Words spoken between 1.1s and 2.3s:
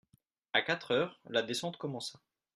la descente commença.